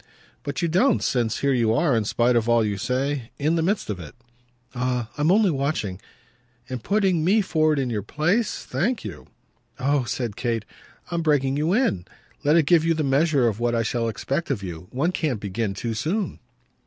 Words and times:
"But 0.41 0.63
you 0.63 0.67
don't 0.67 1.03
since 1.03 1.41
here 1.41 1.53
you 1.53 1.75
are, 1.75 1.95
in 1.95 2.05
spite 2.05 2.35
of 2.35 2.49
all 2.49 2.65
you 2.65 2.75
say, 2.75 3.29
in 3.37 3.53
the 3.53 3.61
midst 3.61 3.87
of 3.87 3.99
it." 3.99 4.15
"Ah 4.73 5.11
I'm 5.15 5.31
only 5.31 5.51
watching!" 5.51 6.01
"And 6.69 6.83
putting 6.83 7.23
me 7.23 7.41
forward 7.41 7.77
in 7.77 7.91
your 7.91 8.01
place? 8.01 8.65
Thank 8.65 9.03
you!" 9.03 9.27
"Oh," 9.79 10.05
said 10.05 10.35
Kate, 10.35 10.65
"I'm 11.11 11.21
breaking 11.21 11.55
you 11.55 11.71
in. 11.73 12.05
Let 12.43 12.55
it 12.55 12.65
give 12.65 12.83
you 12.83 12.95
the 12.95 13.03
measure 13.03 13.47
of 13.47 13.59
what 13.59 13.75
I 13.75 13.83
shall 13.83 14.09
expect 14.09 14.49
of 14.49 14.63
you. 14.63 14.87
One 14.89 15.11
can't 15.11 15.39
begin 15.39 15.75
too 15.75 15.93
soon." 15.93 16.39